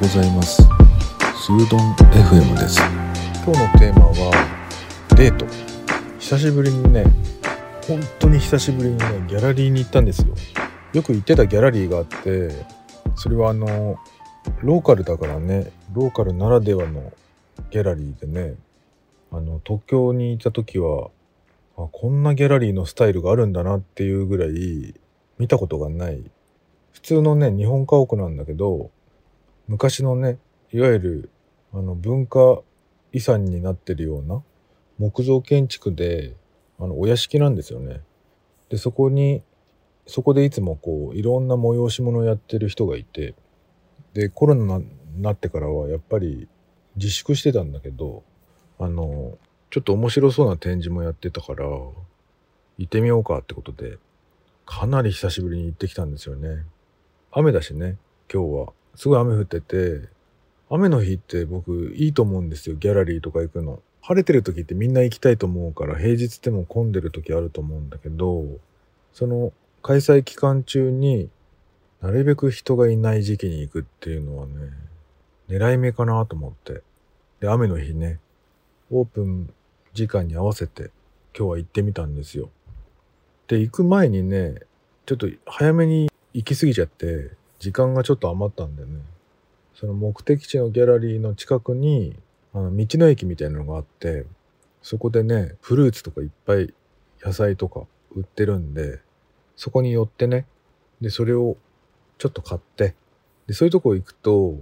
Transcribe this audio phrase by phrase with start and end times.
[0.00, 0.62] ございます。
[0.62, 2.80] スードン FM です。
[3.44, 4.48] 今日のテーマは
[5.14, 5.44] デート。
[6.18, 7.04] 久しぶりにね
[7.86, 10.28] 本当に久しぶりにねギャラリーに行ったんですよ。
[10.94, 12.64] よく行ってたギャラリーがあって
[13.14, 13.98] それはあの
[14.62, 17.12] ローカルだからねローカルならではの
[17.70, 18.54] ギャラリーでね
[19.30, 21.10] あの東京にいた時は
[21.76, 24.94] あこんなギャラリーのスタイルがあるんだなっていうぐらい
[25.36, 26.22] 見たことがない。
[26.92, 28.90] 普通のね日本家屋なんだけど
[29.70, 30.38] 昔のね
[30.72, 31.30] いわゆる
[31.72, 32.60] あの文化
[33.12, 34.42] 遺産になってるような
[34.98, 36.34] 木造建築で
[36.80, 38.00] あのお屋敷なんですよね。
[38.68, 39.42] でそこに
[40.06, 43.36] そこでいつもこういろんな催し物をやってる人がいて
[44.12, 44.88] でコロナに
[45.22, 46.48] なってからはやっぱり
[46.96, 48.24] 自粛してたんだけど
[48.80, 49.38] あの
[49.70, 51.94] ちょっと面白そうな展示もやってたから行
[52.82, 53.98] ってみようかってことで
[54.66, 56.64] かなり久しぶりに行ってきたんですよね。
[57.30, 57.98] 雨だしね
[58.32, 60.08] 今日はすごい雨降ってて
[60.70, 63.80] 雨の日って僕いいと思うんですよギャラリーとか行くの。
[64.02, 68.46] 晴れてる時ってみんな行きたいと思うから平日でも混んでる時あると思うんだけど
[69.12, 71.28] その開催期間中に
[72.00, 74.52] なるべく人がいない時期に行くっていうのはね
[75.48, 76.82] 狙い目かなと思って
[77.40, 78.18] で雨の日ね
[78.90, 79.52] オープン
[79.92, 80.90] 時間に合わせて
[81.36, 82.48] 今日は行ってみたんですよ
[83.48, 84.54] で行く前にね
[85.06, 87.30] ちょっと早めに行き過ぎちゃって
[87.60, 88.88] 時間がちょっと余ったんでね
[89.74, 92.16] その目的地のギャラリーの近くに
[92.52, 94.26] あの道の駅みたいなのがあって
[94.82, 96.74] そこでねフルーツとかいっぱい
[97.22, 97.82] 野菜とか
[98.16, 98.98] 売ってるんで
[99.56, 100.46] そこに寄ってね
[101.00, 101.56] でそれを
[102.18, 102.94] ちょっと買って
[103.46, 104.56] でそういうとこ行くと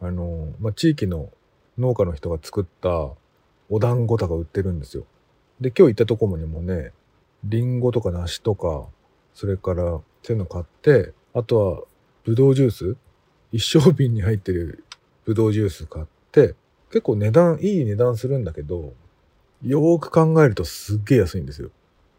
[0.00, 1.30] あの、まあ、地域の
[1.78, 3.08] 農家の人が作った
[3.70, 5.04] お団子とか売ってるんですよ。
[5.60, 6.92] で今日行ったとこもにもね
[7.44, 8.86] りんごとか梨とか
[9.34, 11.82] それからそういうの買ってあとは
[12.24, 12.96] ぶどうジュース？
[13.52, 14.84] 一升瓶に入ってる
[15.24, 16.54] ぶどうジュース買って
[16.90, 18.92] 結構値段いい値段するんだけど
[19.62, 21.70] よーく考えるとすっげえ安いんですよ。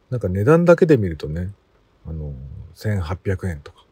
[0.10, 1.52] なんか値段だけで見るとね
[2.08, 2.34] あの
[2.76, 3.84] 1800円とか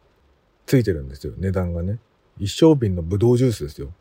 [0.66, 1.98] ついてるんですよ値段がね。
[2.38, 3.92] 一升瓶のぶどうジュースですよ。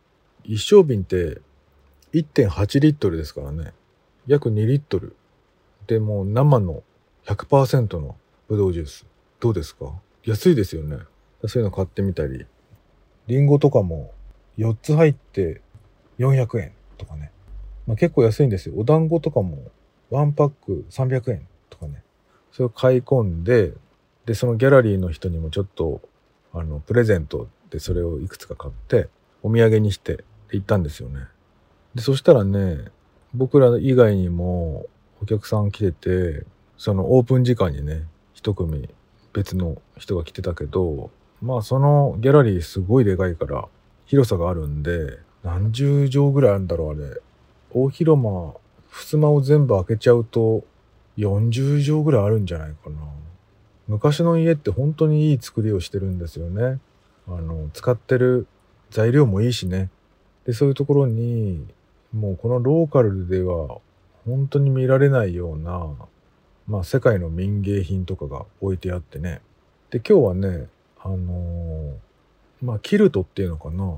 [0.43, 1.41] 一升瓶って
[2.13, 3.73] 1.8リットルですからね。
[4.27, 5.15] 約2リットル。
[5.87, 6.83] でも生の
[7.25, 8.15] 100%の
[8.47, 9.05] ぶどうジュース。
[9.39, 9.93] どうですか？
[10.23, 10.97] 安いですよね。
[11.47, 12.45] そういうの買ってみたり。
[13.27, 14.11] リンゴとかも
[14.57, 15.61] 4つ入って
[16.19, 17.31] 400円とかね。
[17.87, 18.75] まあ、結構安いんですよ。
[18.77, 19.57] お団子とかも
[20.11, 22.03] 1パック300円とかね。
[22.51, 23.73] それを買い込んで、
[24.25, 26.01] で、そのギャラリーの人にもちょっと、
[26.53, 29.09] あの、プレゼントでそれをいくつか買って、
[29.41, 31.21] お土産にして行ったんですよね。
[31.95, 32.85] で、そしたらね、
[33.33, 34.85] 僕ら以外にも
[35.21, 36.45] お客さん来てて、
[36.77, 38.89] そのオープン時間にね、一組
[39.33, 41.11] 別の人が来てたけど、
[41.43, 43.67] まあそのギャラリーすごいでかいから
[44.05, 47.21] 広さがあるんで、何十畳ぐらいあるんだろうあれ。
[47.71, 48.55] 大広間、
[48.89, 50.63] 襖を全部開けちゃうと
[51.17, 52.95] 40畳ぐらいあるんじゃないかな。
[53.89, 56.79] 昔の家って本当にいい作りをしてるんですよね。
[57.27, 58.47] あの、使ってる
[58.89, 59.89] 材料もいいしね。
[60.45, 61.67] で、そういうところに、
[62.13, 63.79] もうこのローカルでは
[64.25, 65.89] 本当に見られないような、
[66.67, 69.41] まあ世界の民芸品とかが置いてあってね。
[69.89, 70.67] で、今日はね、
[71.03, 71.97] あの、
[72.61, 73.95] まあキルトっていうのかな。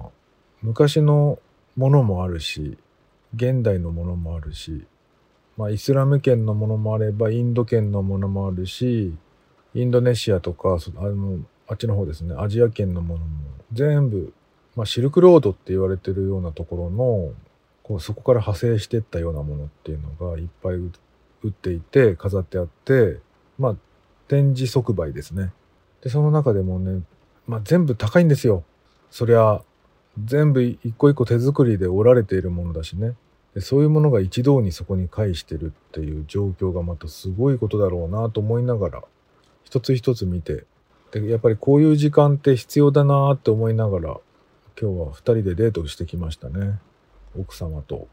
[0.62, 1.40] 昔の
[1.76, 2.78] ものもあるし、
[3.36, 4.86] 現代のものもあるし、
[5.58, 9.16] まあイスラム圏のものもあれば、インド圏のものもあるし、
[9.74, 13.28] インドネシアとか、あの、あっちの方ですね、アジア圏のものも
[13.72, 14.34] 全部、
[14.76, 17.34] まあシルクロードって言われてるようなところの、
[17.86, 20.92] こうそこから派生してったようなものっていうのがいっぱい売
[21.50, 23.20] っていて飾ってあって
[23.60, 23.76] まあ
[24.28, 25.54] 展示即売ですね
[26.06, 27.02] でその中でもね、
[27.46, 28.64] まあ、全部高いんですよ
[29.12, 29.62] そりゃ
[30.24, 33.16] 全部一個一個手作りで織られているものだしね
[33.54, 39.04] でそういうものが一堂にそこに介してるっていう状況がまたすごいことだろうなと思いながら
[39.66, 40.64] 一つ一つ見て
[41.12, 44.18] でやっぱりこういう時間って必要だなって思いながら
[44.80, 46.80] 今日は2人でデートしてきましたね。
[47.40, 48.10] 奥様と。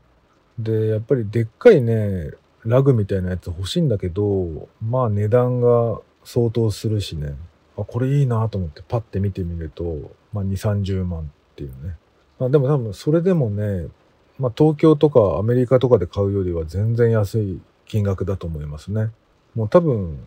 [0.58, 2.30] で、やっぱりでっかいね、
[2.64, 7.34] ラグみたいなやつ欲しいんだけど、まあ値段が相当するしね。
[7.76, 11.24] あ、これいいなと思ってパッて見てみると、まあ2、30万っ
[11.56, 11.96] ていうね。
[12.38, 13.88] まあでも多分それでもね、
[14.38, 19.10] まあ東京とかアメリカとかで買うよりは全然安い金額だと思いますね。
[19.54, 20.26] もう多分、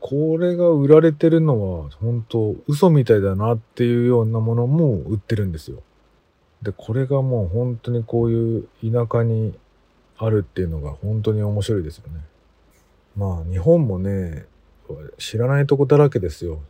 [0.00, 5.82] これが売られてるのは本当嘘みたいだなっていうようなものも売ってるんですよ。
[6.62, 9.56] で、これがもう本当にこういう田舎に
[10.16, 12.20] あるっていうのが本当に面白いですよね。
[13.16, 14.46] まあ日本もね、
[15.18, 16.60] 知らないとこだらけですよ。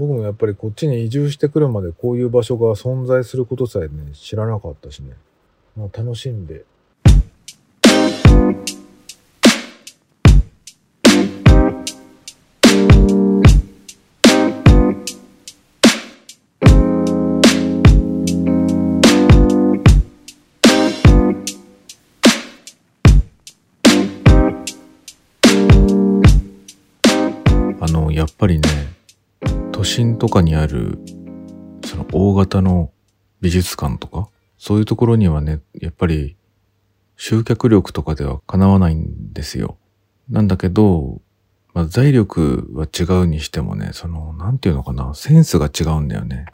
[0.00, 5.12] 僕もやっぱりこっちに移住してくるまでこういう場所が存在することさえね、知らなかったしね。
[5.76, 6.64] まあ楽しんで。
[27.82, 28.90] あの、やっぱりね、
[29.80, 30.98] 都心とかにある、
[31.86, 32.92] その大型の
[33.40, 34.28] 美術館とか、
[34.58, 36.36] そういうところにはね、やっぱり
[37.16, 39.78] 集客力とかでは叶わないんですよ。
[40.28, 41.22] なんだけど、
[41.72, 46.44] まあ、財力は違うにしてもね、その、なんていうのかな、センスが違うんだよね。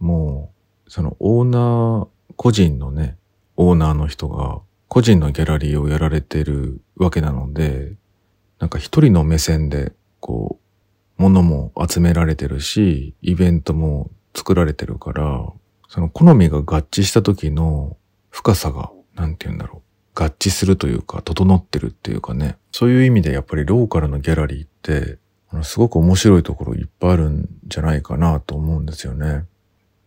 [0.00, 0.52] も
[0.84, 3.16] う、そのオーナー、個人のね、
[3.56, 7.92] オーナーの人が、個人のギャラリーをやられてるわけなので、
[8.58, 10.63] なんか一人の目線で、こう、
[11.16, 15.52] ものも集められてるし、イベントも作られてるから、
[15.88, 17.96] その好みが合致した時の
[18.30, 20.20] 深さが、なんて言うんだろう。
[20.20, 22.56] 合致するというか、整ってるっていうかね。
[22.72, 25.18] そういう意味でやっぱりローカルのギャラリーって、
[25.62, 29.44] すごく面白いところいっぱいあるんじゃないかなと思うんですよね。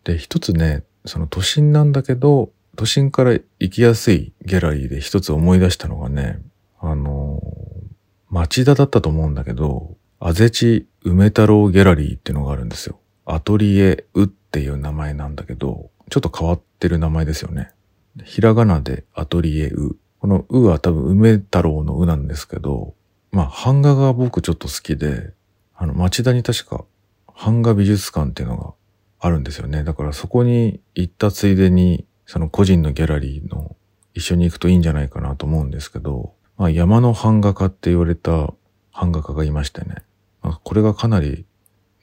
[0.04, 6.42] で、一つね、その都心なんだけど、都心から行きやすいギャラリーで一つ思い出したのがね、
[6.80, 7.42] あの、
[8.30, 13.00] 町田だったと思うんだけど、あぜち梅太郎ギャラリーっていうのがあるんですよ。
[13.25, 17.71] アトリエウっていう名前なんだけど、ちょっと変わってる名前ですよね。
[18.24, 19.95] ひらがなでアトリエウ。
[20.19, 22.95] このウは多分梅太郎のウなんですけど、
[23.31, 25.33] まあ版画が僕ちょっと好きで、
[25.75, 26.86] あの町田に確か
[27.39, 28.74] 版画美術館っていうのが
[29.19, 29.83] あるんですよね。
[29.83, 33.75] だからそこに行ったついでに、その個人のギャラリーの
[34.13, 38.54] 一緒に行くといいんじゃないかなと思うんですけど、まあ山の版画家って言われた
[38.94, 40.06] 版画家がいましてね。
[40.53, 41.45] これがかなり、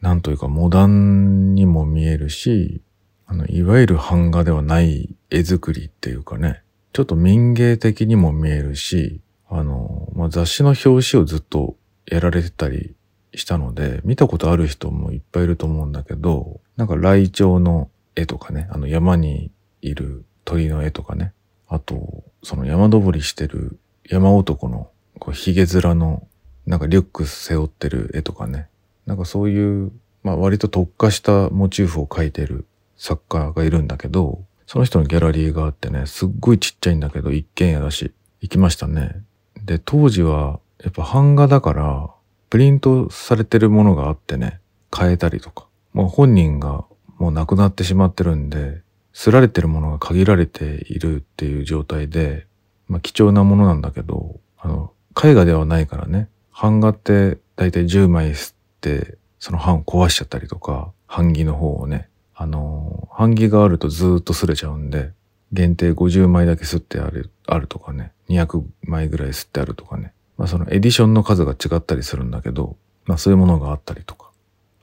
[0.00, 2.82] なんというかモダンにも見えるし、
[3.26, 6.62] あの、いわゆる版画ではない絵作りっていうかね、
[6.92, 11.76] ちょっと民芸的にも見えるし、あの、まあ、雑誌の表紙をずっと
[12.06, 12.94] やられてたり
[13.34, 19.50] したので、見たことある人もいっぱいいると思うんだけど、なんかライチョウの絵とかね、あの山に
[19.80, 21.32] いる鳥の絵とかね、
[21.68, 26.26] あと、その山登りしてる山男のこう髭面の
[26.66, 28.68] なんかリュック背負ってる絵とかね。
[29.06, 32.66] なんかそういう、まあ割と特化したモチーフを描いてる
[32.96, 39.22] 作家がいるんだけど、その人のギャラリーがあってね、すっごいちっちゃいんだけど、一軒家だし、行きましたね。
[39.62, 42.10] で、当時は、やっぱ版画だから、
[42.50, 44.60] プリントされてるものがあってね、
[44.96, 45.66] 変えたりとか。
[45.92, 46.84] もう本人が
[47.18, 48.82] もう亡くなってしまってるんで、
[49.12, 52.46] すられてるものが限られているっていう状態で、
[52.88, 56.28] まあ貴重なものなんだけど、あの、絵画ではないからね、
[56.60, 65.12] 版画ってだいたい10枚吸って、その版を壊しちゃったりとか、版木の方をね、あの、版木があるとずっと擦れちゃうんで、
[65.52, 70.12] 限定50枚だけ吸ってある、あるとかね、200枚ぐらい吸ってあるとかね。
[70.36, 74.30] まあそのエディションの数が違ったりするんだけど、まあそういうものがあったりとか。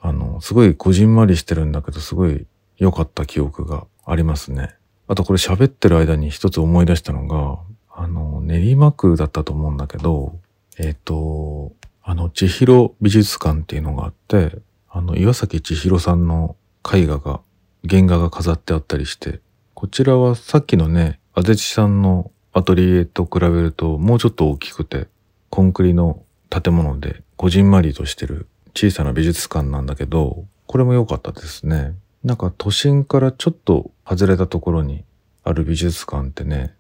[0.02, 2.46] あの、すごいこじんまりしてるんだけど、すごい
[2.78, 4.74] 良かった記憶がありますね。
[5.08, 7.60] あとこれ喋ってる間に一つ思い出したのが、
[7.94, 10.40] あの、練馬区だったと思うんだけど、
[10.82, 14.58] えっ、ー、と、あの、千尋美術館っていうのがあって、
[14.90, 16.56] あの、岩崎千尋さんの
[16.92, 17.42] 絵画が、
[17.88, 19.42] 原画が飾ってあったりして、
[19.76, 25.08] こちらはさっきのね、あぜちさんのアトリエと比べるともうちょっと大きくて、
[25.50, 31.94] コンクリの建物でこじんまりとしてる小さな美術館なんだけど、これも良かったですね。
[32.24, 35.04] なんか都心からちょっと外れたところに
[35.44, 36.74] ある美術館ってね、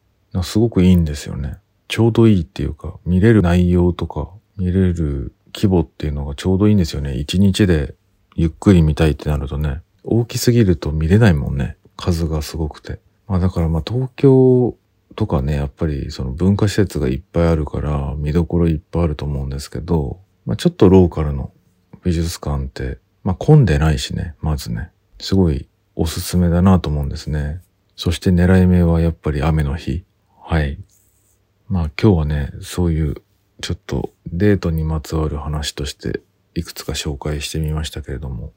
[0.43, 1.57] すごくいいんですよね。
[1.91, 7.17] ちょうどいいっていうか、見れる内容とか、見れる規模っていうのがちょうどいいんですよね。
[7.17, 7.95] 一日で
[8.37, 11.75] ゆっくり見たいってなるとね、大きすぎると見れないもんね。
[11.97, 12.99] 数がすごくて。
[13.27, 14.77] まあだからまあ東京
[15.17, 21.51] とかね、やっぱりその文化施設がいっぱいあるから見どころいっぱいあると思うんですけど、まあちょっとローカルの
[22.05, 24.91] 美術館って、まあ混んでないしね、まずね。
[25.19, 25.67] すごい
[25.97, 27.59] おすすめだなと思うんですね。
[27.97, 30.05] そして狙い目はやっぱり雨の日。
[30.39, 30.79] はい。
[31.71, 33.15] まあ今日はね、そういう
[33.61, 36.19] ちょっとデートにまつわる話として
[36.53, 38.51] いくつか紹介してみましたけれども、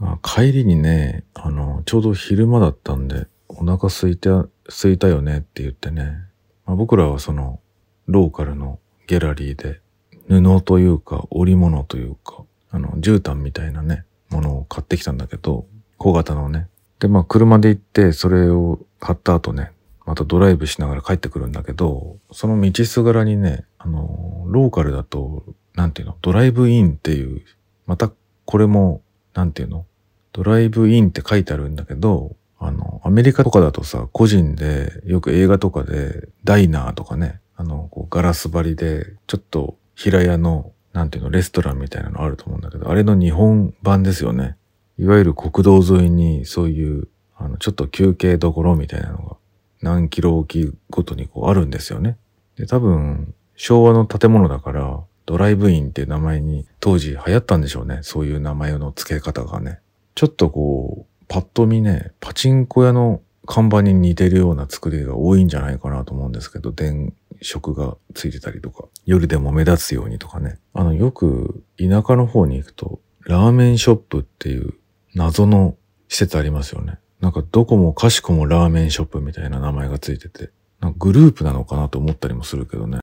[0.00, 6.18] まあ、帰りにね、あの、ちょうど昼間だったんで、お腹空いた、空いたよねって言ってね、
[6.66, 7.60] まあ、僕らはその、
[8.06, 9.80] ローカルのギャラリーで、
[10.28, 15.64] 布というか織物というか、あの、絨毯みたいなね、ものを買ってきたんだけど、
[15.96, 16.66] 小型のね。
[16.98, 19.70] で、まあ車で行って、それを買った後ね、
[20.08, 27.44] またドライブしながら帰ってくるんだけど、その道すがらにね、あの、ローカルだと、なんていうの、ドライブインっていう、
[27.84, 28.10] また
[28.46, 29.02] これも、
[29.34, 29.84] なんていうの、
[30.32, 44.56] ドライブインって書いてあるんだけど、あの、アメリカとかだとさ、個人で、よく映画とかで、ダイナーとかね、あの、こうガラス張りで、ちょっと平屋の、なんていうの、レストランみたいなのあると思うんだけど、あれの日本版ですよね。
[44.98, 49.37] いわゆる国道沿いに、そういう、あの、ちょっと休憩どころみたいなのが、
[49.82, 52.16] 何キロおきごとにこうあるんですよね。
[52.56, 58.00] で、多分、昭和の建物だから、ドライブインっていう名前に当時流行ったんでしょうね。
[58.02, 59.80] そういう名前の付け方がね。
[60.14, 70.58] ちょっとこう、パッと見ね、パチンコ屋の看板に似てるような作りが多いんじゃないかなと思うんですけど、電飾がついてたりとか、夜でも目立つようにとかね。
[70.72, 74.74] あの、よく田舎の方に行くと、ラーメンショップっていう
[75.14, 75.76] 謎の
[76.08, 76.98] 施設ありますよね。
[77.20, 83.00] なんかどこもかしこもラーメンショップみたいな名前がついてて、なんかグループなのかなと思ったりもするけどね。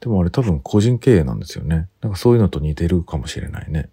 [0.00, 1.88] でもあれ多分個人経営なんですよね。
[2.02, 3.88] なんかそういうのと似てるかもしれないね。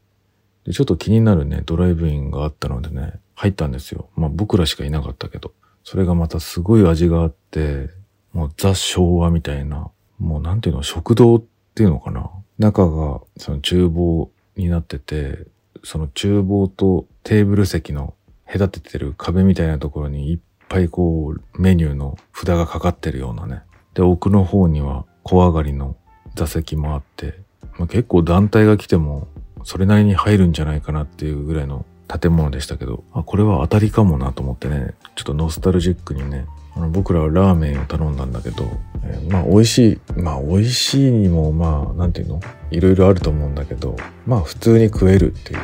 [0.66, 4.10] で、ちょっと気になるね、ドライブインがあったのでね、入ったんですよ。
[4.16, 5.54] まあ僕らしかいなかったけど。
[5.86, 7.90] それがまたすごい味があって、
[8.32, 11.44] もうザ昭和みたいな、もうなんていうの、食堂っ
[11.76, 12.30] ていうのかな。
[12.58, 15.46] 中がその厨房になってて、
[15.84, 18.14] その厨房とテーブル席の
[18.54, 23.64] 隔ててる壁みたいなところにいっぱいこうメニューの札がかかってるようなね。
[23.96, 25.96] で、奥の方には小上がりの
[26.36, 27.40] 座席もあって、
[27.80, 29.28] まあ、結構団体が来ても
[29.64, 36.46] それなりに入るんじゃないかなっていうぐらいの建物でしたけど、あ、これは当たりかもなと思ってね、ちょっとノスタルジックにね、
[36.76, 38.66] あの僕らはラーメンを頼んだんだけど、
[39.04, 42.40] えー、まあ美味しい、まあ美味しいにもまあ、なんていうの？
[42.72, 43.96] いろいろあると思うんだけど、
[44.28, 45.60] まあ普通に食えるっていう、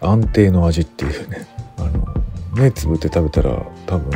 [0.00, 1.46] 安定の味っていうね、
[1.78, 2.06] あの、
[2.56, 3.50] 目つぶって食べたら
[3.86, 4.10] 多分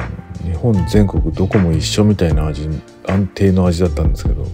[0.45, 2.69] 日本全国どこも一緒みたいな味、
[3.07, 4.45] 安定の味だったんですけど、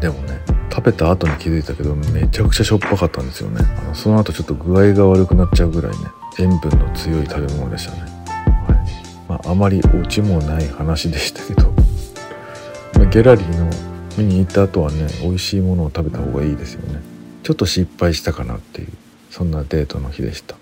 [0.00, 0.40] でもね、
[0.74, 3.60] 食べた後に気づいたけどめちゃくちゃしょっぱかったんですよね。
[3.78, 5.98] あのその後ちょっと具合が悪くなっちゃうぐらいね
[6.38, 9.28] 塩分の強い食べ物でしたね、はい。
[9.28, 11.72] まあ、あまりオチもない話でしたけど、
[12.98, 13.70] ま、ギャラリーの
[14.18, 17.00] 見に行った後はね美味しいものを食べた方がいいですよね。
[17.44, 18.88] ちょっと失敗したかなっていう
[19.30, 20.56] そんなデートの日でした。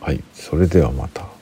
[0.00, 0.22] はい。
[0.32, 1.33] それではまた。